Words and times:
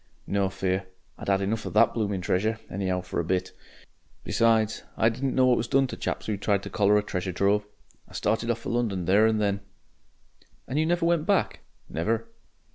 "No 0.25 0.49
fear. 0.49 0.87
I'd 1.19 1.29
'ad 1.29 1.41
enough 1.41 1.63
of 1.67 1.73
THAT 1.73 1.93
blooming 1.93 2.21
treasure, 2.21 2.57
any'ow 2.71 3.01
for 3.01 3.19
a 3.19 3.23
bit. 3.23 3.51
Besides, 4.23 4.81
I 4.97 5.09
didn't 5.09 5.35
know 5.35 5.45
what 5.45 5.57
was 5.57 5.67
done 5.67 5.85
to 5.85 5.95
chaps 5.95 6.25
who 6.25 6.37
tried 6.37 6.63
to 6.63 6.71
collar 6.71 6.97
a 6.97 7.03
treasure 7.03 7.31
trove. 7.31 7.67
I 8.07 8.13
started 8.13 8.49
off 8.49 8.61
for 8.61 8.71
London 8.71 9.05
there 9.05 9.27
and 9.27 9.39
then...." 9.39 9.59
"And 10.67 10.79
you 10.79 10.87
never 10.87 11.05
went 11.05 11.27
back?" 11.27 11.59
"Never." 11.87 12.25